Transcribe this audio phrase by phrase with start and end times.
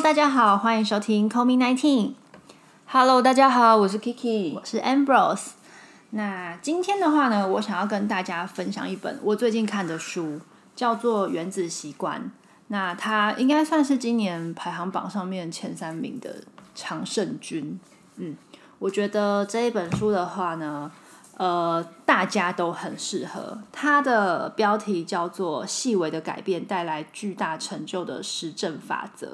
[0.00, 4.64] Hello，大家好，欢迎收听 Call Me Nineteen，Hello，大家好，我是 Kiki 我。
[4.64, 5.50] 是 Ambrose。
[6.10, 10.40] 那今天的话呢，我想要跟大家分享一本我最近看的书，
[10.74, 12.18] 叫做《原子习惯》。
[12.68, 16.36] 那它应该算是今年排行榜上面前三名的
[16.74, 17.78] 常胜军。
[18.16, 18.34] 嗯，
[18.78, 20.90] 我觉得这一本书的话呢，
[21.36, 23.58] 呃，大家都很适合。
[23.70, 29.26] 它的标题叫做《细微的改变带来巨大成就的实证法则》。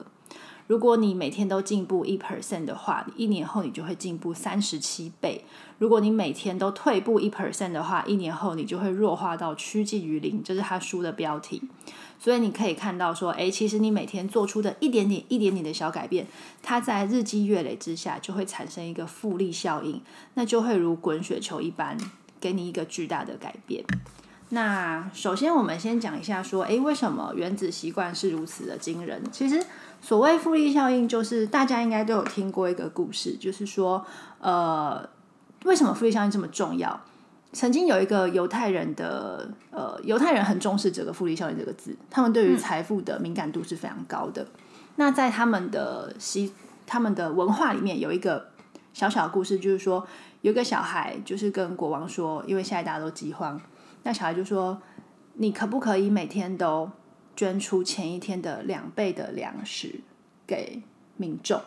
[0.67, 5.45] 如果你每天都进步一 percent 的话，一年后你就会进步三十七倍。
[5.79, 10.43] 如果你每天都退步一 percent 的话，一年后你就会弱化到趋近于零。
[10.43, 11.63] 这是他书的标题。
[12.19, 16.27] 所以你可以看到说，诶，其实你每天做出的一点点、一点点的小改变，
[16.63, 20.01] 它在日积月累之下，就会产生一个复利效应，
[20.35, 21.97] 那就会如滚雪球一般，
[22.41, 23.85] 给你一个巨大的改变。
[24.51, 29.21] 那首先，我们先讲一下说，诶，为什么原子习惯是如此的惊人？
[29.33, 29.61] 其实，
[30.01, 34.07] 所谓复利效应，就是大家应该都有听过一个故事，就是说，
[34.41, 35.09] 呃，
[35.65, 37.01] 为什么复利效应这么重要？
[37.53, 44.47] 曾经有一个犹太人的，呃，犹太人很重视这个复利效应这个字，他们对于财富的敏感度是非常高的。
[44.97, 46.53] 那在他们的习、
[46.87, 48.49] 他们的文化里面，有一个
[48.93, 50.07] 小小的故事，就是说，
[50.43, 53.59] 有一个小孩就是跟国王说，因为现在大家都饥荒，
[54.07, 54.81] 那小孩就说
[55.35, 56.89] ：“你可不可以每天都
[57.35, 60.01] 捐出前一天的两倍的粮食
[60.47, 60.81] 给
[61.17, 61.61] 民众？”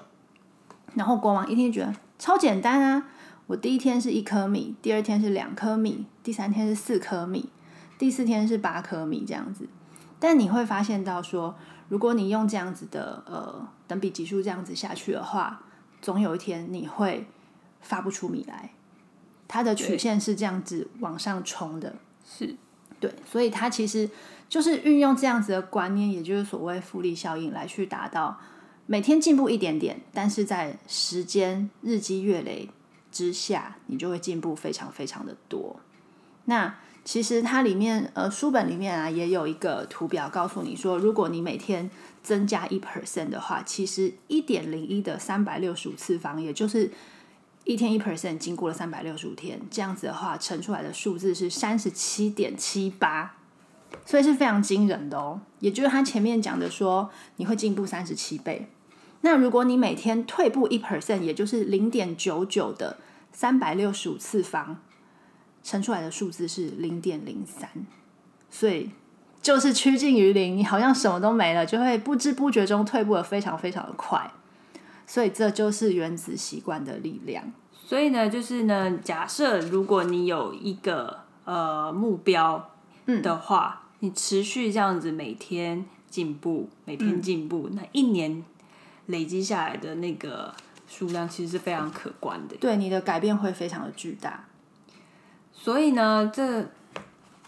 [0.95, 3.09] 然后国王一听觉得超简单啊，
[3.47, 7.49] 我第一天是一颗米，第二天是两颗米，第三天是四颗米，
[7.97, 9.67] 第四天是八颗米这样子。
[10.17, 11.57] 但你会发现到说，
[11.89, 15.63] 如果你用这样子的呃等比级数这样子下去的话，
[16.01, 17.27] 总有一天你会
[17.81, 18.71] 发不出米来。
[19.49, 21.95] 它的曲线是这样子往上冲的，
[22.37, 22.55] 是
[22.99, 24.09] 对，所以它其实
[24.47, 28.39] 就是运用这样子的观念，也就是所谓复利效应，来去达到
[28.85, 32.69] 每天进步一点点，但是在时间日积月累
[33.11, 35.79] 之下，你就会进步非常非常的多。
[36.45, 36.75] 那
[37.05, 41.89] 其实它里面呃书本里面啊也有一个图表告诉你说，如果你每天
[42.21, 46.91] 增加一 percent 的话，其实一点零一的三百六十五次方，也就是
[47.69, 53.35] 一天一 percent，经过了三百六十五天，这样子的话乘出来的数字是三十七点七八，
[54.07, 55.39] 所以是非常惊人的哦。
[55.59, 58.67] 也就是他前面讲的说你会进步三十七倍，
[59.21, 62.97] 那如果你每天退步一 percent，也就是零点九九的
[63.31, 64.77] 三百六十五次方，
[65.61, 67.69] 乘出来的数字是零点零三，
[68.49, 68.89] 所以
[69.43, 74.31] 就是趋近于零，你好像什么都没了，就会不知不觉中退步的非常非常的快。
[75.09, 77.51] 所以这就是原子习惯的力量。
[77.73, 82.69] 所以呢，就是呢，假设如果你有一个呃目标
[83.23, 88.45] 的话，你持续这样子每天进步，每天进步，那一年
[89.07, 90.53] 累积下来的那个
[90.87, 92.55] 数量其实是非常可观的。
[92.57, 94.45] 对你的改变会非常的巨大。
[95.51, 96.69] 所以呢，这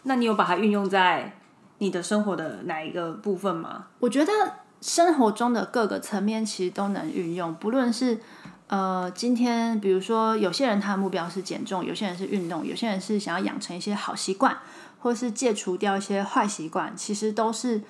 [0.02, 1.38] 那你有把它运用在
[1.78, 3.90] 你的生活的哪一个部分吗？
[4.00, 4.32] 我觉得
[4.82, 8.20] 生活中的各个层面其实都能运用，不论是
[8.68, 14.58] 呃，今天比如说有些人他的目标是减重，有些人是运动，有些人是想要养成一些好习惯，
[15.00, 17.82] 或是戒除掉一些坏习惯，其实都是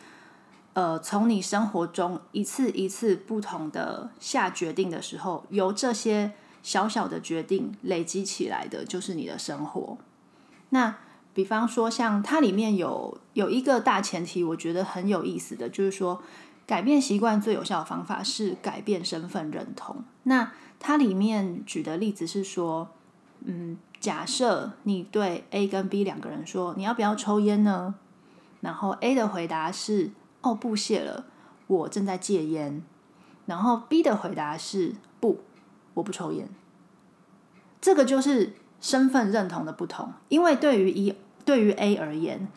[0.74, 9.98] 呃从你生活中一次一次不同的下决定的时候，由这些小小的决定累积起来的，就是你的生活。
[10.70, 10.98] 那
[11.34, 16.22] 比方说，像它里面有有一个大前提，我觉得很有意思的，就是说
[16.72, 20.06] 改变习惯最有效的方法是改变身份认同。
[20.24, 22.88] 那它里面举的例子是说，
[23.42, 27.96] 嗯，假设你对 A 跟 B 两个人说你要不要抽烟呢？
[28.62, 31.26] 然后 A 的回答是哦不谢了，
[31.68, 32.82] 我正在戒烟。
[33.48, 35.42] 然后 B 的回答是不，
[35.96, 36.48] 我不抽烟。
[37.82, 41.14] 这个就是身份认同的不同，因为对于一
[41.44, 42.48] 对于 A 而言，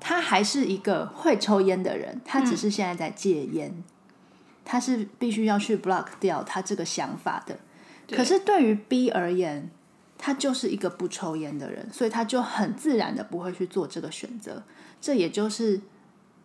[0.00, 3.82] 他还是一个会抽烟的人，他只是现在在戒烟，
[4.64, 7.58] 他是必须要去 block 掉他这个想法的。
[8.10, 9.70] 可是对于 B 而言，
[10.16, 14.62] 他就是一个不抽烟的人，所以他就很自然的不会去做这个选择。
[15.00, 15.80] 这也就是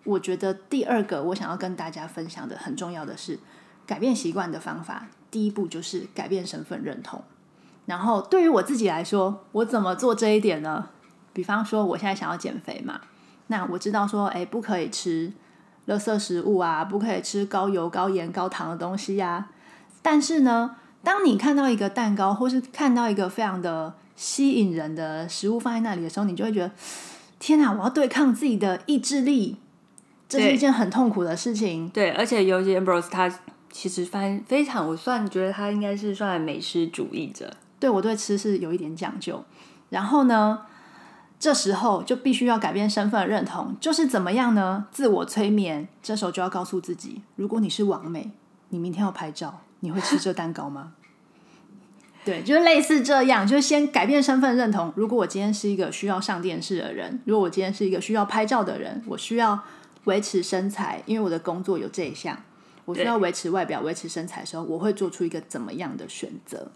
[0.03, 3.39] 我觉得第二个我想要跟大家分享的很重要的是
[3.85, 5.07] 改变习惯的方法。
[5.29, 7.23] 第一步就是改变身份认同。
[7.85, 10.89] 然后对于我自己来说，我怎么做这一点呢？
[11.33, 12.99] 比方说，我现在想要减肥嘛，
[13.51, 15.31] 那我知道说，哎，不可以吃
[15.87, 19.49] 垃圾食物啊，不可以吃高油、高盐、高糖的东西呀、
[20.01, 26.71] 但是呢，当你看到一个蛋糕，或是看到一个非常的吸引人的食物放在那里的时候，你就会觉得，
[27.39, 29.57] 天哪，我要对抗自己的意志力，
[30.29, 31.89] 这是一件很痛苦的事情。
[31.89, 33.29] 对，而且尤其 Ambrose 他
[33.69, 37.51] 其实非非常，我算觉得他应该是算美食主义者。
[37.79, 39.43] 对我对吃是有一点讲究。
[39.89, 40.59] 然后呢，
[41.41, 44.85] 这时候就必须要改变身份认同，就是怎么样呢？
[44.91, 48.29] 自我催眠，这时候就要告诉自己：如果你是王美，
[48.69, 50.93] 你明天要拍照，你会吃这蛋糕吗？
[52.23, 54.93] 对，就是类似这样，就是先改变身份认同。
[54.95, 59.59] 如果我今天是一个需要上电视的人，如果我今天是一个需要拍照的人，我需要
[60.03, 62.37] 维持身材，因为我的工作有这一项，
[62.85, 66.71] 我需要维持外表、维持身材的时候，我会做出一个怎么样的选择？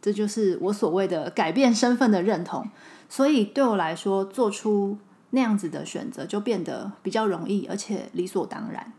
[0.00, 2.68] 这就是我所谓的改变身份的认同。
[3.12, 4.96] 所以对我来说，做出
[5.32, 8.94] 那样子的选择就变得比较容易，而且理所当然，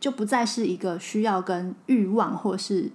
[0.00, 2.90] 就不再是一个需要跟欲望或是。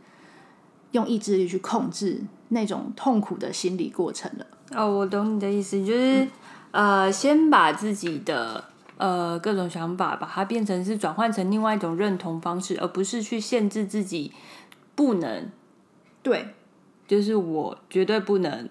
[0.92, 4.46] 用意志力去控制那种痛苦的心理过程了。
[4.76, 6.28] 哦，我懂你的意思，就是
[6.72, 8.62] 呃，先把自己的
[8.98, 14.34] 呃各种想法，把它变成是转换成另外一种认同方式，而不是去限制自己
[14.94, 15.50] 不能。
[16.22, 16.54] 对，
[17.08, 18.68] 就是我绝对不能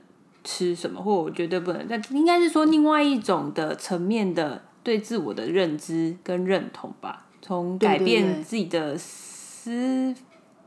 [0.51, 1.87] 吃什么，或我绝对不能。
[1.89, 10.13] 但应该是说另外一种的层面的对自我的认知跟认同吧，从改变自己的思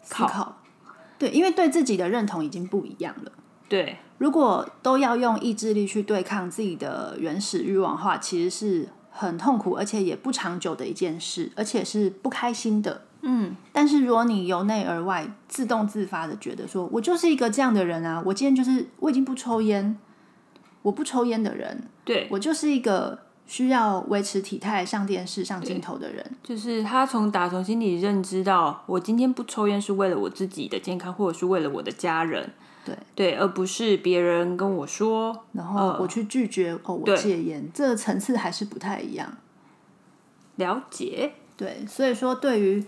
[0.07, 0.57] 考。
[1.19, 3.31] 对，因为对自己的认同已经不一样了。
[3.67, 13.01] 对，如果都要用意志力去对抗自己的原始欲望的话，其实是很痛苦，而且也不长久的一件事，而且是不开心的。
[13.23, 19.97] 嗯，但是如果你由内而外自动自发的觉得说，我就是一个这样的人啊，我今天就是我已经不抽烟，
[20.83, 22.27] 我不抽烟的人，对。
[22.29, 23.19] 我就是一个。
[23.45, 32.53] 需要维持体态、上电视、上镜头的人，就是他从打从心里认知到，我今天不抽烟是为了我自己的健康，或者是为了我的家人，
[32.85, 32.97] 对。
[33.13, 39.37] 对，而不是别人跟我说，然后我去拒绝哦，我戒烟，这个层次还是不太一样。
[40.55, 42.83] 了解，对，所以说对于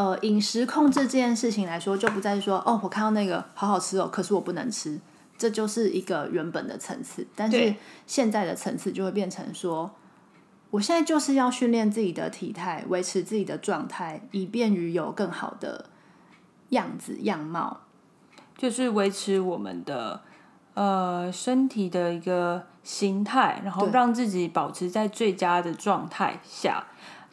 [0.00, 4.98] 呃饮食控制这件事情来说，就不再是说哦，我看到那个好好吃哦，可是我不能吃，
[5.36, 7.74] 这就是一个原本的层次，但是
[8.06, 9.90] 现在的层次就会变成说。
[10.72, 15.86] 我现在就是要训练自己的体态，维持自己的状态，以便于有更好的
[16.68, 17.80] 样子样貌，
[18.56, 20.20] 就是维持我们的
[20.74, 26.84] 呃身体的一个形态，然后让自己保持在最佳的状态下。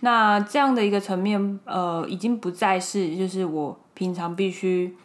[0.02, 4.96] 那这样的一个层面，呃，已经不再是就是我平常必须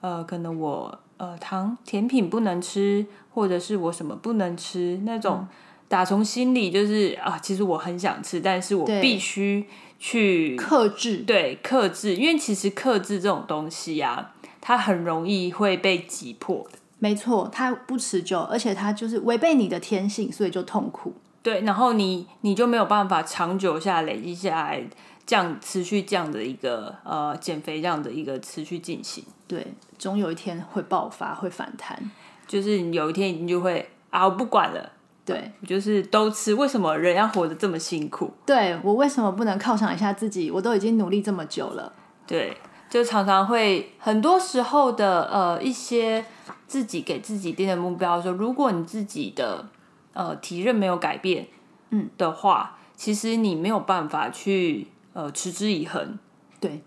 [0.00, 5.46] 呃，可能我呃糖甜品不能吃，或者是我什么不能吃那种。
[5.88, 9.66] 打从心里就是啊，其实我很想吃，但是我必须
[9.98, 11.16] 去克制。
[11.18, 16.78] 对，克制，因为其实克制这种东西啊，它很容易会被击破的。
[17.00, 21.12] 没错，它不持久，而且它就是违背你的天性，所以就痛苦。
[21.42, 24.82] 对，然后你你就没有办法长久下累积下来，
[25.24, 29.24] 这样持续这样的一个呃减肥这样的一个持续进行。
[29.48, 29.66] 对，
[29.98, 32.10] 总有一天会爆发，会反弹。
[32.46, 34.90] 就是有一天你就会啊，我不管了。
[35.24, 36.52] 对，就是都吃。
[36.52, 38.32] 为什么人要活得这么辛苦？
[38.44, 40.50] 对我为什么不能犒赏一下自己？
[40.50, 41.92] 我都已经努力这么久了。
[42.26, 42.56] 对，
[42.88, 46.24] 就常常会很多时候的呃一些
[46.66, 49.68] 自己给自己定的目标，说如果你自己的
[50.12, 51.48] 呃体认没有改变，
[51.90, 56.18] 嗯的话，其实你没有办法去呃持之以恒。
[56.58, 56.82] 对，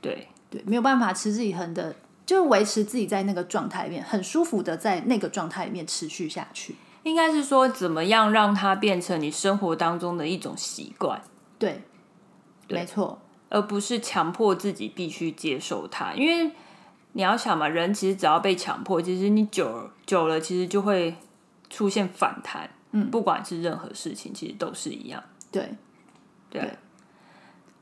[0.00, 1.94] 对，对，没有办法持之以恒的，
[2.26, 6.76] 就维持自己在那个状态里面很舒服的在那个状态里面持续下去。
[7.02, 11.22] 应该是说，怎么样让它变成你生活当中的一种习惯？
[11.58, 11.80] 对，
[12.68, 16.12] 没错，而不是强迫自己必须接受它。
[16.12, 16.52] 因为
[17.12, 21.16] 你要想嘛，人其实只要被强迫，其实你久久了，其实就会
[21.70, 22.68] 出现反弹。
[22.90, 25.22] 嗯，不管是任何事情，其实都是一样。
[25.50, 25.74] 对，
[26.50, 26.76] 对。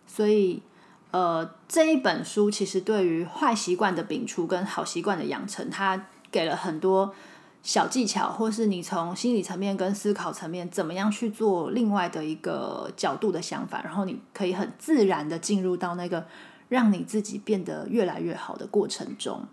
[0.07, 0.63] 所以，
[1.11, 7.13] 呃，这一本书其实对于坏习惯的摒除跟好习惯的养成，它给了很多。
[7.61, 16.25] 小技巧，或是你从心理层面跟思考层面，怎么样去做另外的一个角度的想法，然后你可以很自然的进入到那个
[16.69, 19.45] 让你自己变得越来越好的过程中。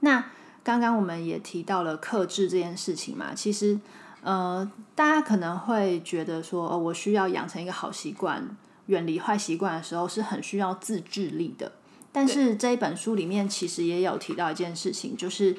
[0.00, 0.26] 那
[0.64, 3.78] 刚刚我们也提到了克制这件事情嘛，其实
[4.22, 8.56] 呃，大家可能会觉得说，哦，我需要养成一个好习惯，
[8.86, 11.70] 远离坏习惯的时候，是很需要自制力的。
[12.10, 15.56] 但是这一本书里面其实也有提到一件事情，就是。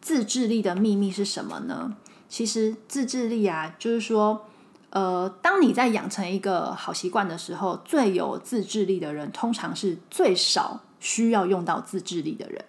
[0.00, 1.96] 自制力的秘密是什么呢？
[2.28, 4.46] 其实自制力啊，就是说，
[4.90, 12.64] 呃，当你在养成一个好习惯的时候，最有自制力的人，通常是最少需要用到自制力的人。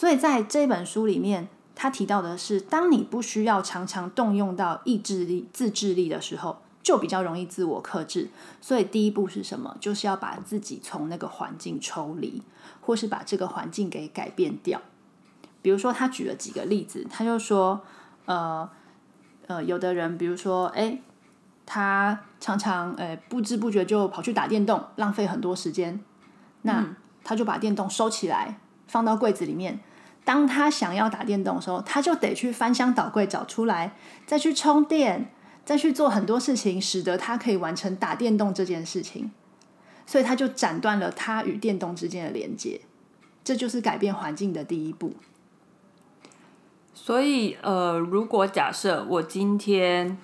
[0.00, 8.30] 所以在这本书里面，他提到的是，当你不需要常常动用到意志力、自制力的时候，就比较容易自我克制。
[8.62, 9.76] 所以第一步是什么？
[9.78, 12.40] 就是要把自己从那个环境抽离，
[12.80, 14.80] 或是把这个环境给改变掉。
[15.60, 17.82] 比如说，他举了几个例子，他就说，
[18.24, 18.66] 呃
[19.48, 20.98] 呃，有的人，比如说，哎，
[21.66, 26.00] 他常常，呃，不知不觉就跑去打电动，浪费很多时间。
[26.62, 29.78] 那他就把电动收起来，放到柜子里面。
[30.30, 33.96] 当他想要打电动的时候，他就得去翻箱倒柜找出来，
[34.28, 35.28] 再去充电，
[35.64, 39.32] 再去做很多事情，使得他可以完成打电动这件事情。
[40.06, 42.80] 所以他就斩断了他与电动之间的连接。
[43.42, 45.14] 这就是改变环境的第一步。
[46.94, 50.16] 所以，呃，如果假设我今天，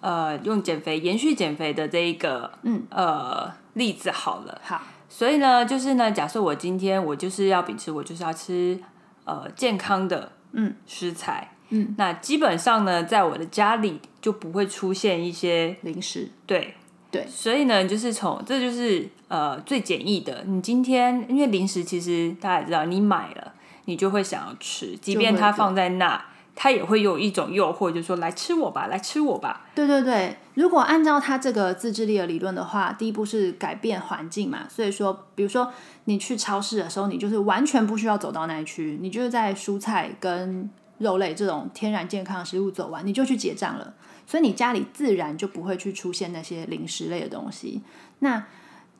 [0.00, 8.80] 呃，用减肥延续减肥的这一个，嗯，呃，例子好了，好，所以呢，就是呢，假设我今天我就是要秉持，我就是要吃，
[9.30, 16.74] 呃，健康的，嗯，食材，嗯，那基本上呢，在我的家里就不会出现一些零食，对，
[17.12, 23.54] 对，所以呢，就是从这就是呃最简易的，你今天因为零食其实大家也知道，你买了。
[23.86, 26.22] 你就会想要吃，即便它放在那，
[26.62, 29.66] 他也会有一种诱惑，就是说来吃我吧，来吃我吧。
[29.74, 34.68] 对对对，如果按照他这个自制力的理论的话，第一步是改变环境嘛。
[34.68, 35.72] 所以说，比如说
[36.04, 43.94] 你去超市的时候，你就是完全不需要走到那一区，你就是在蔬菜跟肉类这种天然健康的食物走完，你就去结账了。
[44.26, 47.80] 所以你家里自然就不会去出现那些零食类的东西。
[48.18, 48.44] 那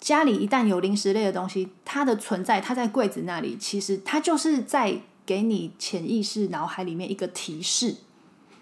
[0.01, 7.97] 家里一旦有零食类的东西，它的存在，它在柜子那里，其实它就是在给你潜意识脑海里面一个提示。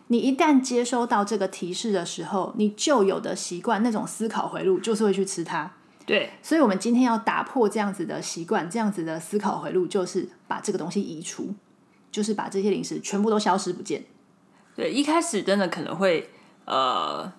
[0.08, 5.72] 你一旦接收到这个提示的时候，你旧有的习惯那种思考回路就是会去吃它。
[6.06, 11.54] 对，所以我们今天要打破这样子的习惯，这样子的思考回路，就是把这个东西移除，
[12.10, 14.04] 就是把这些零食全部都消失不见。
[14.74, 16.30] 对，一开始真的可能会
[16.64, 17.32] 呃。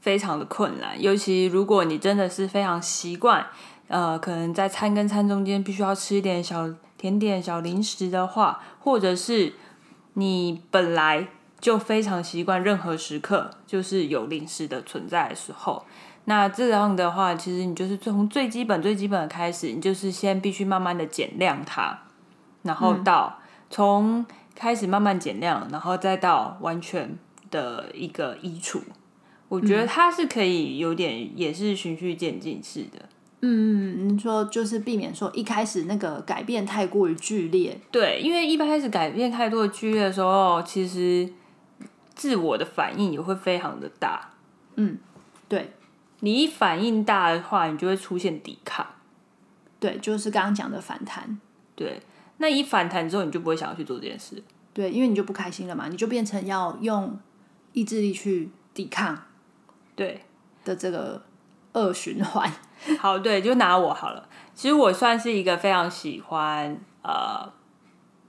[0.00, 3.46] 非常的困难，尤其如果你真的是非常习惯，
[3.90, 9.54] 呃，可能在餐跟餐中间必须要吃一点小甜点、小零食的话，或者是
[10.14, 11.26] 你本来
[11.60, 15.84] 就非常习惯任何时刻就是有零食的存在的时候，
[16.26, 21.98] 那这样的话，其实你就是从最基本、最基本的开始，你就是先必须慢慢的减量它，
[22.62, 27.18] 然后到从开始慢慢减量，然后再到完全
[27.50, 28.80] 的一个移除。
[29.48, 33.08] 我觉得它是可以有点，也是循序渐进式的。
[33.42, 37.80] 嗯，你说就是避免说一开始那个改变太过于剧烈。
[37.90, 41.32] 对，因为一开始改变太多的剧烈的时候，其实
[42.14, 44.30] 自我的反应也会非常的大。
[44.76, 44.98] 嗯，
[45.48, 45.72] 对，
[46.20, 48.86] 你一反应大的话，你就会出现抵抗。
[49.78, 51.40] 对，就是刚刚讲的反弹。
[51.74, 52.02] 对，
[52.36, 54.42] 那一反弹之后，你就不会想要去做这件事。
[54.74, 57.18] 对，因为你就不开心了嘛，你就变成要用
[57.72, 59.18] 意志力去抵抗。
[59.96, 60.20] 对
[60.64, 61.22] 的这个
[61.72, 62.50] 恶循环，
[62.98, 64.28] 好，对，就拿我好了。
[64.54, 67.50] 其实我算是一个非常喜欢呃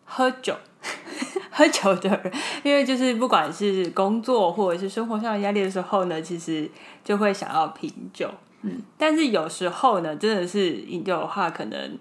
[0.05, 0.55] 喝酒、
[1.51, 2.33] 喝酒的人，
[2.63, 6.69] 因为就是不管是工作或者是生活上的压力的时候呢，其实
[7.03, 8.29] 就会想要品酒。
[8.61, 11.97] 嗯，但是有时候呢，真的是饮酒的话，可能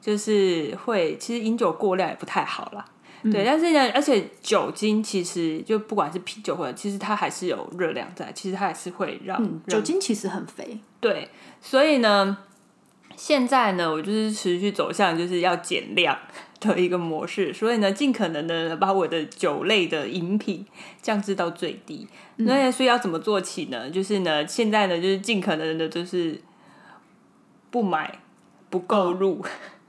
[0.00, 2.84] 就是会，其实饮酒过量也不太好啦。
[3.30, 10.78] 对，但是呢，而且酒精其实就不管是啤酒或者，其实它还是有热量在，其实它还是会让酒精其实很肥。
[10.98, 11.28] 对，
[11.60, 12.38] 所以呢，
[13.16, 16.18] 现在呢，我就是持续走向就是要减量
[16.58, 20.66] 的一个模式，所以呢，尽可能的把我的酒类的饮品
[21.00, 22.08] 降至到最低。
[22.36, 23.88] 那所以要怎么做起呢？
[23.88, 26.40] 就是呢，现在呢，就是尽可能的，就是
[27.70, 28.18] 不买，
[28.68, 29.44] 不购入。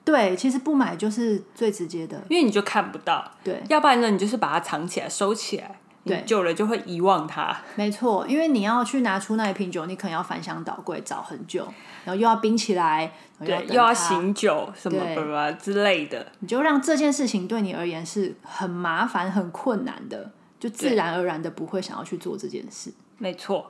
[0.05, 3.31] 对，其实不买就是最直接的，因为你就看不到。
[3.43, 5.79] 对，要不然呢，你就是把它藏起来、收起来。
[6.05, 7.55] 对，久了就会遗忘它。
[7.75, 11.63] 没错，因为你要去拿出那一瓶酒，你可能要翻箱倒柜找很久，
[12.03, 20.29] 然后又要冰起来，对，又要醒酒什么之类的，你就让这件事情对你而言是很麻烦、很困难的，
[20.59, 22.91] 就自然而然的不会想要去做这件事。
[23.17, 23.65] 没错，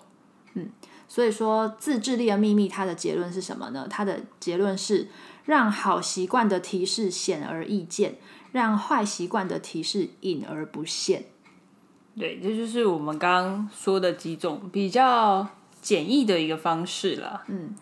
[0.56, 0.72] 嗯，
[1.08, 3.86] 所以说自制力的秘密，它的结论是什么呢？
[3.88, 5.08] 它的结论是。
[5.46, 8.16] 让好习惯的提示显而易见，
[8.52, 11.26] 让坏习惯的提示隐而不现。
[12.18, 15.48] 对，这就是我们刚刚说的几种比较
[15.82, 17.44] 简易的一个方式了。
[17.48, 17.76] 嗯，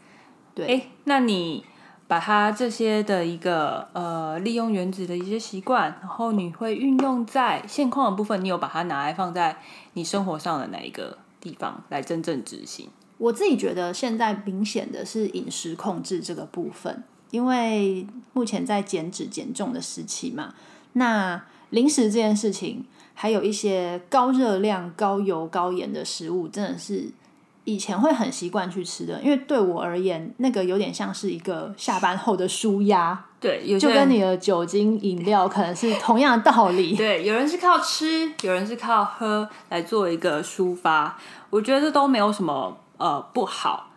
[0.56, 0.68] 对。
[0.68, 1.66] 哎，那你
[2.08, 9.58] 把它这些的一个呃利用原子的一些习惯，然后你会运用在现况的部分，你有把它拿来放在
[9.94, 12.90] 你生活上的哪一个地方来真正执行？
[13.18, 17.04] 我自己觉得现在明显的是饮食控制这个部分。
[17.32, 20.54] 因为目前在减脂减重的时期嘛，
[20.94, 27.10] 那零食这件事情，还有一些高热量、高油、高盐的食物，真的是
[27.64, 36.96] 以前会很习惯去吃的，因为对我而言，那个有点像是一个下班后的舒压，对，有就跟你的酒精饮料可能是同样的道理。
[36.98, 41.18] 对，有人是靠吃，有人是靠喝来做一个抒发，
[41.50, 43.91] 我觉得这都没有什么呃不好。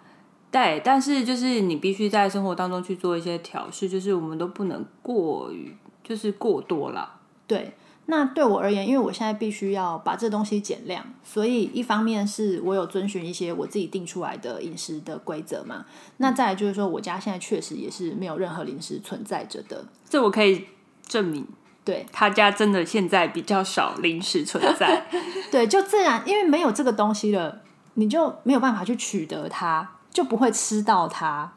[0.54, 7.16] 对，但是就是你必须在生活当中去做一些调试，就是我们都不能过于就是过多了。
[7.48, 7.72] 对，
[8.06, 15.84] 那对我而言，因为我现在必须要把这东西减量，所以一方面是我有遵循一些我自己定出来的饮食的规则嘛。
[16.18, 19.84] 那再来就是说，我家现在确实也是没有任何零食存在着的。
[20.08, 20.66] 这我可以
[21.04, 21.44] 证明，
[21.84, 25.04] 对他家真的现在比较少零食存在。
[25.50, 27.62] 对，就自然因为没有这个东西了，
[27.94, 31.52] 你就没有办法去取得它，就不会吃到它，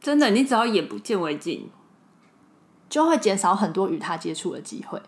[0.00, 1.70] 真的，你只要眼不见为净。
[2.88, 4.98] 就会减少很多与它接触的机会。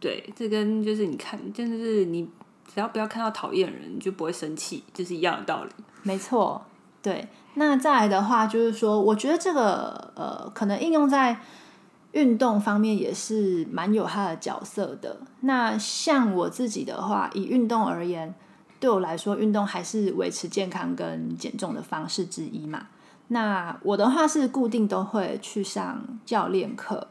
[0.00, 2.26] 对，这跟就是你看，真的是你
[2.66, 5.70] 只要不要看到讨厌人，你就不会生气，就是一样的道理。
[6.02, 6.64] 没错，
[7.02, 7.28] 对。
[7.56, 11.38] 那再来的话，就是说，我觉得这个呃，可能应用在
[12.12, 15.20] 运动方面也是蛮有它的角色的。
[15.40, 18.34] 那像我自己的话，以运动而言，
[18.78, 22.88] 对我来说，运动还是维持健康跟减重的方式之一嘛。
[23.28, 27.08] 那我的话是固定都会去上教练课。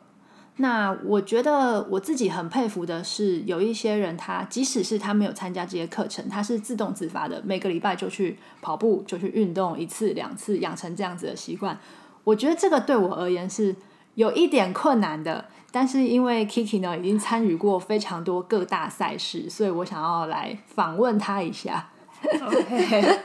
[0.58, 11.78] 那我觉得我自己很佩服的是，有一些人他即使是他没有参加这些课程，他是自动自发的，每个礼拜就去跑步，就去运动一次两次，养成这样子的习惯。
[12.24, 13.76] 我觉得这个对我而言是
[14.14, 15.44] 有一点困难的，
[15.76, 21.90] 但是因为 Kiki 呢已经参与过非常多各大赛事，所以我想要来访问他一下。
[22.24, 23.20] OK，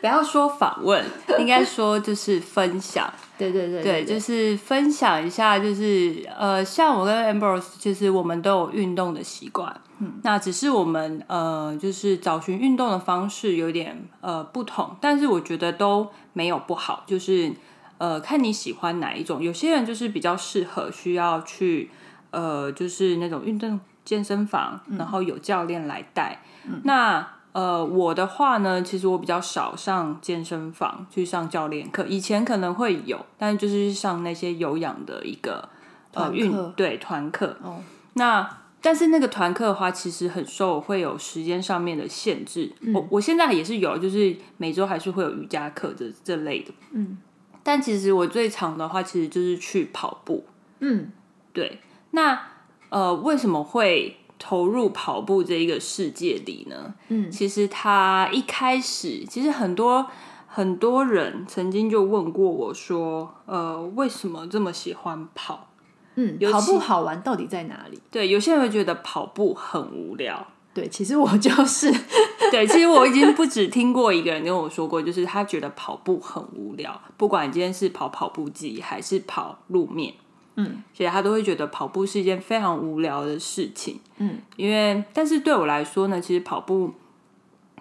[0.00, 1.04] 不要说访问，
[1.38, 3.12] 应该说就是分享。
[3.36, 17.52] 对对对对，就是分享一下，就是呃，像我跟 Ambrose，就是我们都有运动的习惯，嗯，那只是我们呃，就是找寻运动的方式有点呃不同，但是我觉得都没有不好，就是
[18.00, 19.42] 呃，看你喜欢哪一种。
[19.42, 21.90] 有些人就是比较适合需要去
[22.30, 26.42] 呃，就是那种运动健身房，然后有教练来带，
[26.84, 27.36] 那。
[27.52, 35.68] 呃，我的话呢，其实我比较少上健身房去上教练课，以前可能会有，但就是上那些有氧的一个
[36.14, 37.56] 呃运对团课。
[37.60, 37.82] 哦
[38.14, 38.48] 那
[38.80, 42.72] 但是那个团课的话，其实很受会有时间上面的限制。
[42.82, 46.72] 嗯我我现在也是有，就是每周还是会有瑜伽课这这类的。
[46.92, 47.18] 嗯，
[47.62, 50.44] 但其实我最长的话，其实就是去跑步。
[50.80, 51.12] 嗯
[51.52, 51.80] 对，
[52.12, 52.40] 那
[52.88, 56.94] 呃，为什么会投入跑步这一个世界里呢？
[57.08, 60.06] 嗯，其实他一开始，其实很多
[60.46, 65.68] 很多人曾经就问过我说，呃，为什么这么喜欢跑？
[66.16, 68.00] 嗯，跑步好玩到底在哪里？
[68.10, 70.46] 对，有些人会觉得跑步很无聊。
[70.72, 71.90] 对，其实我就是，
[72.50, 80.14] 对，其实我已经不止听过一个人跟我说过，就是他觉得跑步很无聊，不管你今天是跑跑步机还是跑路面，
[80.54, 83.98] 嗯，所以他都会觉得跑步是一件非常无聊的事情。
[84.18, 86.92] 嗯，因为但是对我来说呢，其实跑步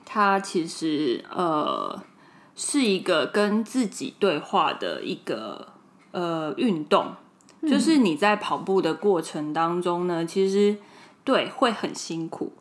[0.03, 2.01] 它其实呃
[2.55, 5.67] 是一个跟自己对话的一个
[6.11, 7.13] 呃运动，
[7.61, 10.77] 就是你在跑步的过程当中呢，其实
[11.23, 12.51] 对会很辛苦，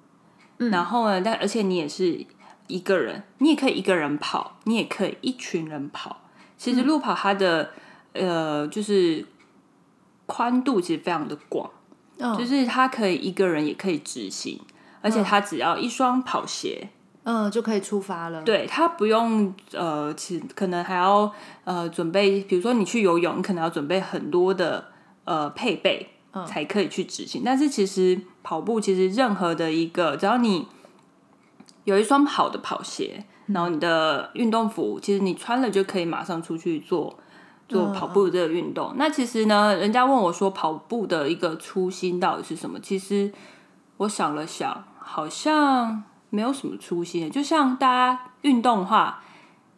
[0.59, 2.27] 然后呢，但而且你也是
[2.67, 6.23] 一个人，你也可以一个人跑，你也可以一群人跑。
[6.57, 7.71] 其实路跑它的、
[8.13, 9.25] 呃就是
[10.27, 11.71] 宽度其实非常的广，
[12.19, 14.61] 嗯就是它可以一个人也可以执行，
[15.01, 16.89] 而且它只要一双跑鞋，
[17.23, 18.43] 嗯，就可以出发了。
[18.43, 21.33] 对他不用呃，其实可能还要
[21.65, 24.89] 呃准备，比如说你去游泳，你可能要准备很多的
[25.25, 26.09] 呃配备，
[26.47, 27.43] 才可以去执行。
[27.45, 30.67] 但是其实跑步，其实任何的一个，只要你
[31.85, 37.19] 有一双好的跑鞋，然后你的运动服，其实你穿了就可以马上出去做。
[37.69, 42.81] 做跑步这个运动，那其实呢，人家问我说跑步的一个初心到底是什么？
[42.81, 43.31] 其实
[43.99, 47.31] 我想了想，好像没有什么初心。
[47.31, 49.23] 就像大家运动的话，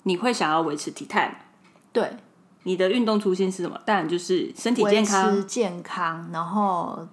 [0.04, 1.46] 你会想要维持体态？
[1.92, 2.16] 对，
[2.64, 3.80] 你的运动初心是什么？
[3.84, 5.46] 当然就是身体健康。
[5.46, 7.08] 健康，然后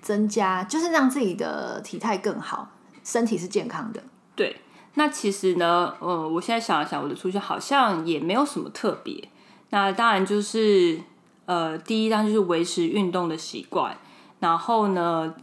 [0.00, 2.68] 增加，就是让自己的体态更好，
[3.02, 4.02] 身体是健康的。
[4.36, 4.60] 对，
[4.94, 9.28] 那其实呢，呃，我现在想了想，我的初心好像也没有什么特别。
[9.70, 11.00] 那当然就是，
[11.46, 13.96] 呃，第一当然就是维持运动的习惯，
[14.40, 15.34] 然后呢，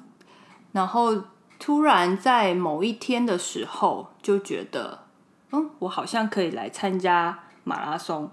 [0.72, 1.24] 然后
[1.58, 5.06] 突然在某一天的时候就觉得，
[5.52, 8.30] 嗯，我好像可以来参加马拉松。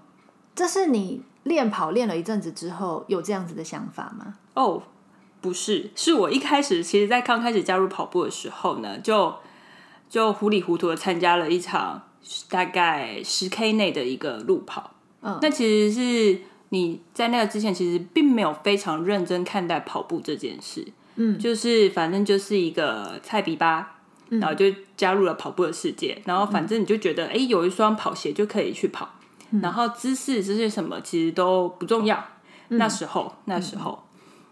[0.57, 4.33] 这是你练跑练了一阵子之后有这样子的想法吗？
[4.55, 4.81] 哦，
[5.39, 9.35] 不是，是我一开始其实，在刚开始加入跑步的时候呢，就
[10.09, 12.01] 就糊里糊涂的参加了一场
[12.49, 14.95] 大概十 K 内的一个路跑。
[15.21, 20.87] 嗯，那其实是你在那个之前，其实并没有非常认真看待跑步这件事。
[21.17, 24.65] 嗯，就是反正就是一个菜比吧，然后就
[24.95, 26.19] 加入了跑步的世界。
[26.25, 29.13] 然后反正你就觉得，哎、有一双跑鞋就可以去跑。
[29.61, 32.23] 然后姿势这些什么其实都不重要。
[32.69, 34.03] 那时候，那时候，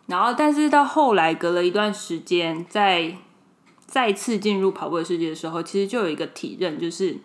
[0.05, 3.17] 然后但是到后来隔了一段时间，在
[3.85, 7.17] 再次进入跑步的世界的时候，其实就有一个体认，就是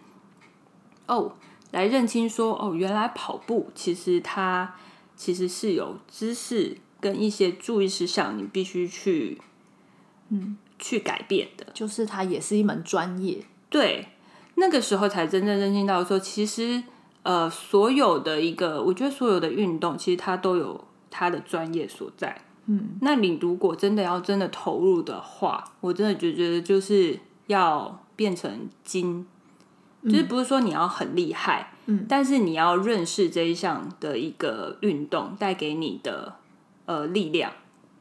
[1.06, 1.32] 哦，
[1.70, 4.74] 来认清说，哦，原来跑步其实它
[5.14, 9.40] 其实是有姿势跟一些注意事项，你必须去
[10.30, 11.66] 嗯去改变的。
[11.72, 13.44] 就是它也是一门专业。
[13.68, 14.08] 对，
[14.56, 16.82] 那个时候才真正认清到说，其实
[17.30, 22.42] 呃，所有的一个，我觉得所有的运动，其实它都有它的专业所在。
[22.66, 29.24] 嗯，那你如果真的要真的投入的话，我真的就觉得就是要变成精，
[30.02, 36.34] 就是不是说你要很厉害，嗯，但是你要认识这一项的一个运动带给你的
[36.86, 37.52] 呃力量。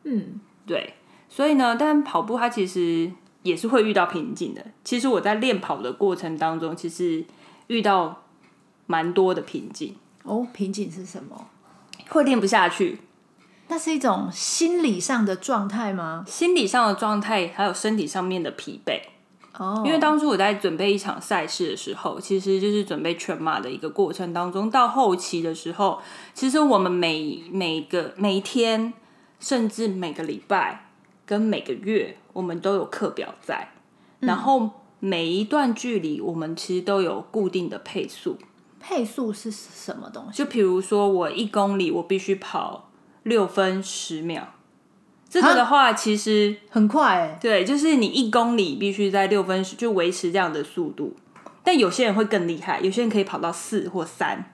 [0.05, 0.95] 嗯，对，
[1.29, 3.11] 所以呢，但跑步它其实
[3.43, 4.65] 也是会遇到瓶颈的。
[4.83, 7.23] 其实我在练跑的过程当中，其实
[7.67, 8.23] 遇到
[8.89, 11.45] 蛮多的瓶颈，哦，瓶颈是什么？
[12.09, 12.97] 会练不下去，
[13.67, 16.25] 那是一种心理上的状态吗？
[16.27, 18.99] 心理上的状态，还有身体上面的疲惫。
[19.59, 26.01] 哦，因为当初我在准备一场赛事的时候，其实就是准备全马的一个过程当中，到后期的时候，
[26.33, 28.91] 其实我们每每个每一天，
[29.39, 30.87] 甚至每个礼拜
[31.27, 33.69] 跟每个月，我们都有课表在，
[34.21, 38.39] 然后每一段距离，我们其实都有固定的配速。
[38.79, 40.37] 配速是什么东西？
[40.37, 42.89] 就比如说，我一公里我必须跑
[43.23, 44.53] 六分十秒，
[45.29, 51.15] 这个的话，其实很快哎、对，就是你一公里必须在六分十就维持这样的速度。
[51.63, 54.51] 但有些人会更厉害，有些人可以跑到四或三，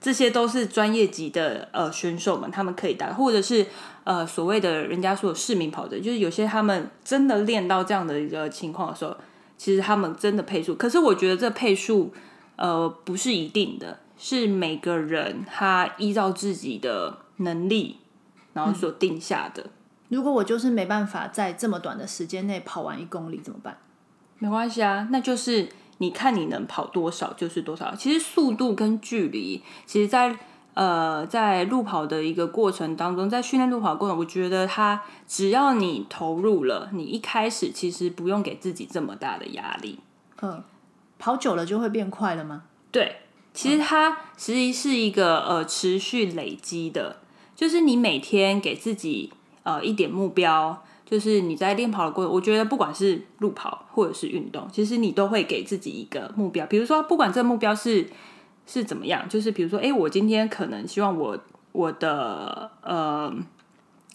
[0.00, 3.66] 这些都是专业级的呃选手们他们可以达，或者是
[4.04, 9.14] 呃所谓的人家说的市民跑者，就是有些他们真的练到这样的一个情况的时候，
[9.56, 10.74] 其实他们真的配速。
[10.74, 12.12] 可是我觉得这配速
[12.56, 17.98] 呃不是一定的，是每个人他依照自己的能力
[18.52, 19.66] 然后所定下的。
[20.08, 23.76] 如果我就是没办法在这么短的时间内跑完一公里怎么办？
[24.38, 27.94] 没关系啊，那就是你看你能跑多少就是多少。
[27.94, 30.38] 其实速度跟距离，其实在
[30.74, 39.98] 呃在路跑的一个过程当中，在训练路跑的过程，我觉得它只要你投入了，你一开始其实不用给自己这么大的压力。
[40.42, 40.62] 嗯，
[41.18, 42.64] 跑久了就会变快了吗？
[42.90, 43.16] 对，
[43.54, 47.16] 其实它其实是一个呃持续累积的，
[47.54, 58.08] 就是你每天给自己呃一点目标，就是你在练跑的过程，我觉得不管是路跑或者是运动，其实你都会给自己一个目标，比如说不管这个目标是
[58.66, 61.38] 是怎么样，就是比如说，哎，我今天可能希望我
[61.72, 63.32] 我的呃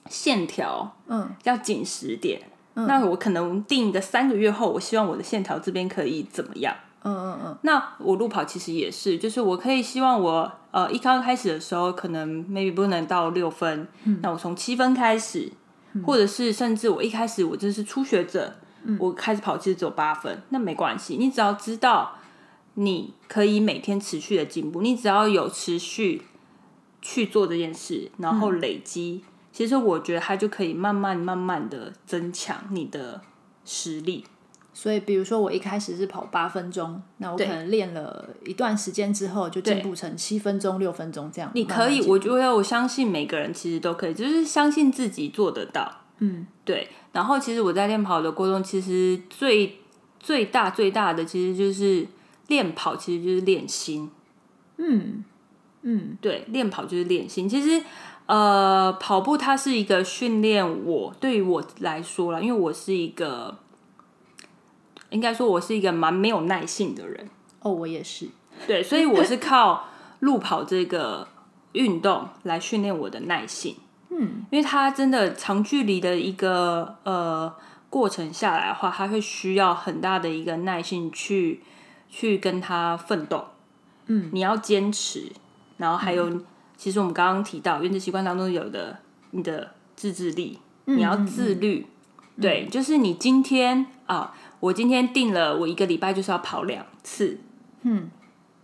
[0.09, 2.41] 线条嗯要紧实点。
[2.73, 6.73] 那我可能定一个三个月后，我希望我的线条这边可以怎么样？
[7.03, 13.87] 嗯嗯嗯，那我路跑其实也是，就是我可以希望我呃一刚开始的时候可能 maybe 不能到六分，
[14.21, 15.51] 那我从七分开始，
[16.05, 18.55] 或者是甚至我一开始我就是初学者，
[18.99, 22.13] 我开始跑其实只有八分，那没关系，你只要知道
[22.75, 26.21] 你可以每天持续的进步，你只要有持续
[27.01, 33.21] 去做这件事，然后累积，其实我觉得它就可以慢慢慢慢的增强你的
[33.65, 34.25] 实力。
[34.73, 41.51] 所以比如说我一开始是跑八分钟，那我可能练了一段时间之后，就进步成七分钟、六分钟这样。
[41.53, 45.91] 你可以，我觉得我相信每个人其实都可以，就是相信自己做得到。
[46.19, 46.89] 嗯，对。
[47.11, 49.79] 然后其实我在练跑的过程中，其实最
[50.19, 52.07] 最大最大的其实就是
[52.47, 54.09] 练跑，其实就是练心。
[54.77, 55.23] 嗯
[55.81, 57.49] 嗯，对，练跑就是练心。
[57.49, 57.83] 其实
[58.27, 63.57] 呃，跑步它是一个训练我，对于我来说啦，因为我是一个，
[65.11, 67.29] 应该说我是一个蛮没有耐性的人。
[67.61, 68.27] 哦，我也是。
[68.67, 69.85] 对，所以我是靠
[70.19, 71.27] 路跑这个
[71.73, 73.75] 运动来训练我的耐性。
[74.09, 77.53] 嗯，因为它真的长距离的一个呃
[77.89, 81.61] 过程下来的话，它会需要很大的一个耐性去
[82.09, 83.45] 去跟它奋斗。
[84.07, 85.31] 嗯，你要坚持，
[85.77, 86.41] 然后还有，
[86.75, 91.87] 其实我们刚刚提到原子习惯当中有的你的自制力，你要自律。
[92.41, 97.37] 对，就是你今天啊，我今天定了，我一个礼拜就是要跑两次。
[97.81, 98.09] 嗯。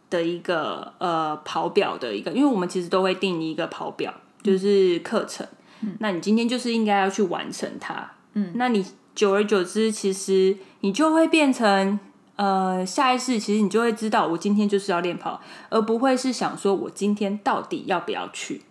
[0.10, 5.46] 的一个呃跑表的一个，因为我们其实都会定一个跑表，就是课程。
[5.82, 8.10] 嗯那你今天就是应该要去完成它。
[8.32, 12.00] 嗯，那你久而久之，其实你就会变成
[12.38, 18.62] 呃下意识，其实你就会知道，我今天就是要练跑，而不会是想说我今天到底要不要去。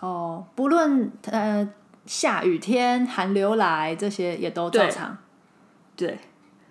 [0.00, 1.68] 哦，不论呃
[2.06, 5.18] 下雨天、寒流来，这些也都照常。
[5.94, 6.18] 对，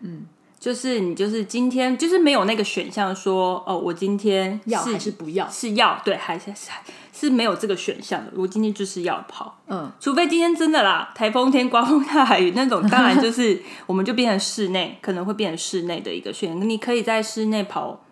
[0.01, 0.25] 嗯，
[0.59, 5.47] 就是你就是今天就是没有那个选项说哦，我今天要还是不要？
[5.49, 6.71] 是要对还是是
[7.13, 8.31] 是没有这个选项的。
[8.35, 16.69] 我今天就是要跑，嗯，除非今天真的啦，台风天、刮风大雨那种，当然就是我们就变成室内， 可能会变成室内的一个训练。
[16.69, 18.03] 你可以在室内跑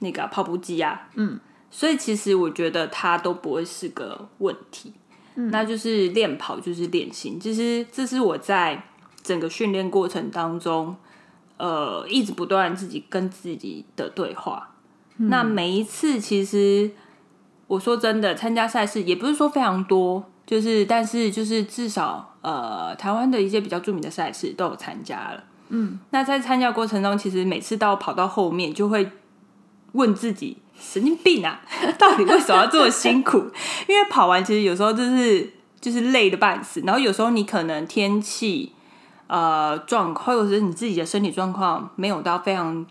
[0.00, 1.38] 那个跑步机啊，嗯。
[1.72, 4.92] 所以其实我觉得它都不会是个问题，
[5.36, 7.38] 嗯那就是练跑就是练心。
[7.38, 8.82] 其实这是我在
[9.22, 10.96] 整个训练过程当中，
[11.60, 14.70] 呃，一直不断自己跟自己的对话。
[15.18, 16.90] 那每一次其实
[17.66, 25.44] 我说真的，参加赛事也不是说非常多，就是但是就是至少呃，台湾的一些比较著名的赛事都有参加了。
[25.68, 29.10] 嗯，那在参加过程中，其实每次到跑到后面就会
[29.92, 30.56] 问自己。
[30.82, 31.60] 神经病啊！
[31.98, 33.36] 到底为什么要这么辛苦？
[33.86, 38.72] 因为跑完其实有时候就是就是累的半死，然后有时候你可能天气
[39.30, 42.84] 呃状况，或者是你自己的身体状况没有到非常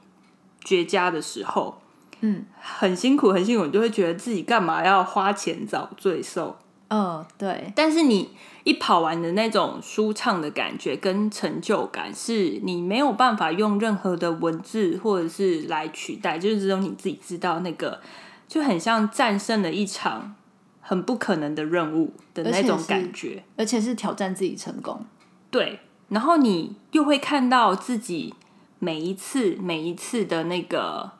[0.62, 1.82] 绝佳的时候，
[2.21, 6.58] 嗯，很辛苦很辛苦，你就会觉得自己干嘛要花钱找罪受？
[6.88, 7.71] 嗯，对。
[7.75, 8.32] 但是你
[8.63, 17.99] 一跑完的那种舒畅的感觉跟成就感，是你没有办法用任何的文字或者是来取代，就是只有你自己知道那个，
[18.47, 20.36] 就很像战胜了一场
[20.82, 25.06] 很不可能的任务的那种感觉，而且是挑战自己成功。
[25.52, 28.34] 对，然后你又会看到自己
[28.80, 31.12] 每一次每一次的那个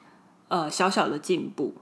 [0.50, 1.74] 呃小小的进步。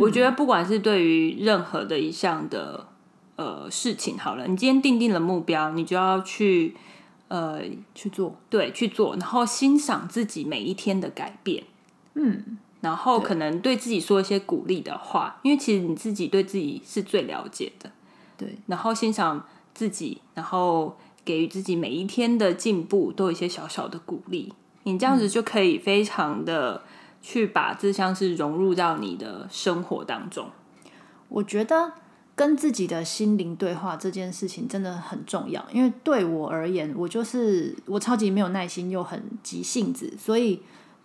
[0.00, 2.88] 我觉得不管是对于任何的一项的。
[3.34, 6.76] 呃，事情好了，你今天定定了目标，你就要去
[7.28, 7.62] 呃
[7.94, 11.64] 去做，对，去做，然后欣赏自己每一天的改变，
[12.14, 17.90] 嗯，然后可能对自己说一些鼓励的话，因为其实你自己对自己是最了解的，
[18.36, 24.52] 对，然后欣赏自己，然后给予自己每一天的进步都有一些小小的鼓励，
[24.84, 26.82] 你这样子就可以非常的
[27.20, 30.50] 去把这项是融入到你的生活当中，
[31.28, 31.92] 我觉得。
[32.34, 40.62] 跟自己的心灵对话这件事情真的很重要，因为对我而言，我就是我超级没有耐心又很急性子，所以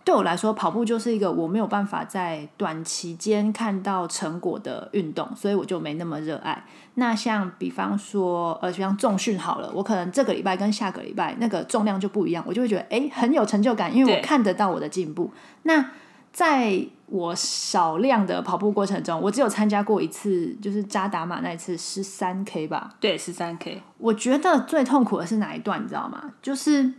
[0.08, 6.64] 对我来说，跑步就是一个我没有办法在短期间看到成果的运动，所以我就没那么热爱。
[6.94, 15.30] 那像比方说，呃，像重训好了，我可能这个礼拜跟下个礼拜那个重量就不一样，我就会觉得哎很有成就感，因为我看得到我的进步。
[15.64, 15.90] 那
[16.32, 22.94] 在我少量的跑步过程中，我只有参加过一次，就是扎达马那一次十三 K 吧。
[22.98, 23.82] 对，十三 K。
[23.98, 26.32] 我觉得最痛苦的是哪一段，你知道吗？
[26.40, 26.94] 就是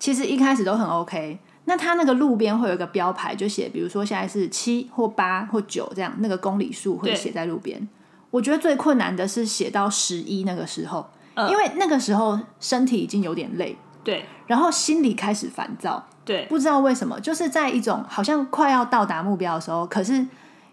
[0.00, 7.88] 其实一开始都很 OK，那他那个路边会有一个标牌，就写，比如说现在是七或八或九这样，那个公里数会写在路边。
[8.30, 11.08] 我觉得最困难的是写到十一那个时候，
[11.50, 16.06] 因为那个时候身体已经有点累，对，然后心里开始烦躁。
[16.24, 20.26] 对，不知道为什么，就是在一种好像快要到达目标的时候，可是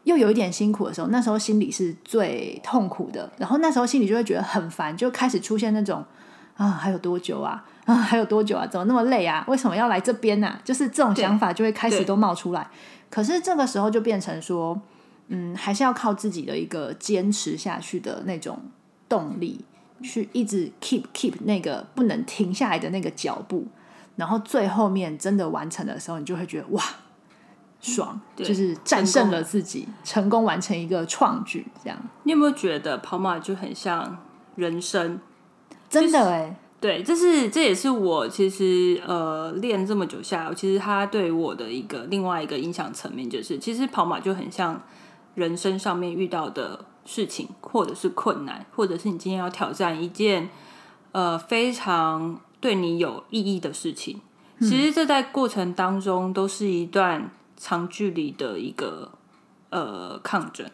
[0.04, 3.32] 又有一点辛苦的时候，那时候心里是最痛苦的。
[3.38, 6.06] 然后那时候心里就会觉得很烦，就开始出现那种
[6.60, 7.63] 啊，还有多久啊？
[7.86, 8.67] 啊，还有多久啊？
[8.67, 9.45] 怎么那么累啊？
[9.48, 10.60] 为什么要来这边呢？
[10.62, 12.69] 就是这种想法就会开始都冒出来。
[13.10, 14.80] 可是这个时候就变成说，
[15.30, 18.60] 嗯，还是要靠自己的一个坚持下去的那种
[19.08, 19.63] 动力，
[20.04, 23.65] 去一直 keep keep 那个不能停下来的那个脚步。
[24.17, 26.84] 然后最后面真的完成的时候，你就会觉得哇，
[27.80, 31.65] 爽，就是战胜了自己，成功完成一个创举。
[31.82, 34.17] 这样，你有没有觉得跑马就很像
[34.56, 35.22] 人生？
[35.89, 44.82] 真的哎，对，这是这也是我其实呃练这么久下来，其实它对我的一个另外一个影响层面，就是其实跑马就很像
[45.36, 50.49] 人生上面遇到的事情，或者是困难，或者是你今天要挑战一件
[51.12, 52.39] 呃非常。
[52.62, 54.19] 对你有意义的事情，
[54.60, 59.13] 其实这在过程当中都是一段长距离的一个
[59.69, 60.69] 呃抗争。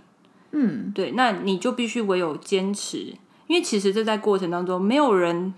[0.50, 3.14] 嗯，对，那你就必须唯有坚持，
[3.48, 5.54] 因为其实这在过程当中，没有人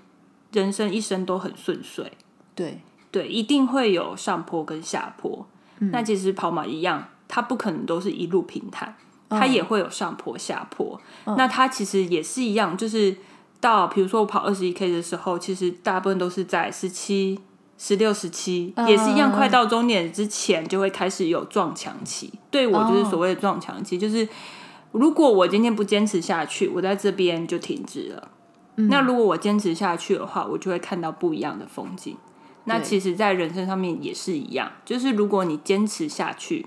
[0.52, 2.12] 人生一生都很顺遂。
[2.56, 5.46] 对对，一定会有上坡跟下坡。
[5.80, 8.96] 那其实跑马一样，它不可能都是一路平坦，
[9.30, 11.00] 它也会有上坡下坡。
[11.26, 13.18] 那它其实也是一样，就是。
[13.60, 17.40] 到比如说我跑二十一 K 的时候，其实大部分都是在十七、
[17.76, 22.32] 十六、十七，也是一样，快到终点之前就会开始有撞墙期。
[22.52, 24.30] 对我就是所谓的撞墙期，就是
[24.92, 28.32] 如果我今天不坚持下去，我在这边就停止了。
[28.76, 32.16] 那如果我坚持下去的话，我就会看到不一样的风景。
[32.66, 36.66] 那其实，在人生上面也是一样，就是如果你坚持下去，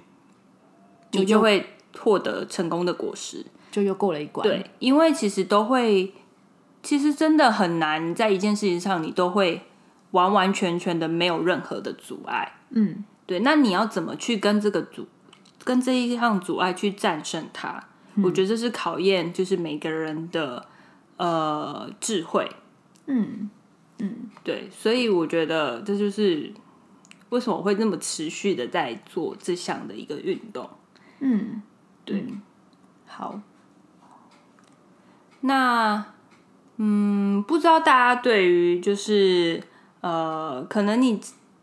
[1.12, 4.42] 你就会获得成功的果实，就又过了一关。
[4.42, 6.12] 对，因为其实都会，
[6.82, 9.62] 其实真的很难在一件事情上，你都会
[10.12, 12.54] 完完全全的没有任何的阻碍。
[12.70, 13.40] 嗯，对。
[13.40, 15.06] 那你要怎么去跟这个阻，
[15.62, 17.84] 跟这一项阻碍去战胜它？
[18.22, 20.66] 我觉得这是考验，就是每个人的
[21.16, 22.50] 呃智慧。
[23.06, 23.48] 嗯
[23.98, 26.52] 嗯，对，所以我觉得这就是
[27.30, 30.68] 为什么我会那么持续的在做这项的一个运动。
[31.20, 31.62] 嗯，
[32.04, 32.24] 对，
[33.06, 33.40] 好。
[35.40, 36.04] 那
[36.76, 39.62] 嗯，不知道大家对于就是
[40.00, 41.20] 呃，可能你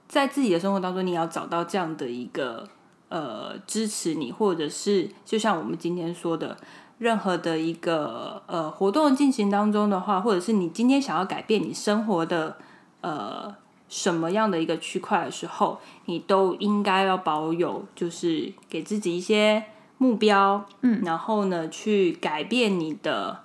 [0.08, 2.68] 在自己的生活当中，你要找到这样的一个。
[3.10, 6.58] 呃，支持你，或者是就像我们今天说的，
[6.98, 12.58] 任何的一个呃活动进行当中的话，或者是你今天想要改变你生活的
[13.00, 13.56] 呃
[13.88, 19.64] 什么样的一个区块的时候，你都应该要保有，就是给自己一些
[19.98, 23.44] 目标，嗯，然后呢，去改变你的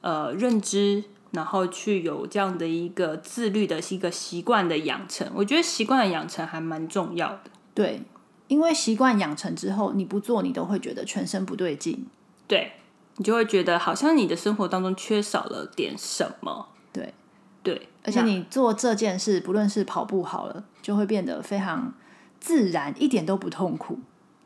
[0.00, 5.30] 呃认知，然后去有这样的一个自律的一个习惯的养成。
[5.36, 7.40] 我觉得习惯的养成还蛮重要的，
[7.72, 8.02] 对。
[8.48, 12.06] 因为习惯养成之后，你不做，你都会觉得全身不对劲。
[12.46, 12.72] 对，
[13.16, 16.68] 你就会觉得好像你的生活当中缺少了点什么。
[16.92, 17.14] 对，
[17.62, 21.94] 对，而且你做这件事，不论是跑步好了，就会变得非常
[22.38, 23.98] 自然，一点都不痛苦。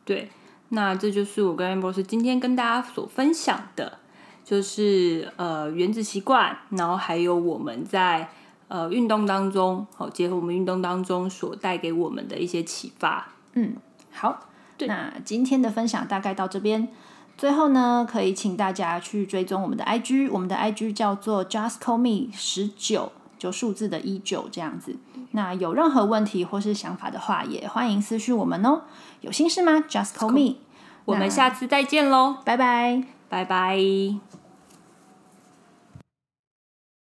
[0.04, 0.30] 对，
[0.68, 3.98] 那这就是我跟 amber 今天跟大家所分享的，
[4.44, 8.30] 就是呃原子习惯，然后还有我们在
[8.68, 13.32] 呃运动当中，好结合我们运动当中所带给我们的一些启发。
[13.54, 13.74] 嗯。
[14.18, 14.48] 好，
[14.80, 16.88] 那今天的分享大概到这边。
[17.36, 24.96] 最后呢，可以请大家去追踪我们的 IG，我们的 IG 叫做 Just Call Me 十九，就数字的一九这样子。
[25.30, 28.82] 那有任何问题或是想法的话，也欢迎私讯我们哦。
[29.20, 30.56] 有心事吗？Just Call Me。
[31.04, 34.27] 我们下次再见喽，拜拜，拜拜。